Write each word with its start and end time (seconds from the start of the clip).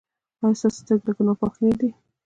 ایا 0.43 0.57
ستاسو 0.59 0.79
سترګې 0.81 1.05
له 1.07 1.11
ګناه 1.17 1.37
پاکې 1.41 1.61
نه 1.69 1.75
دي؟ 1.79 1.89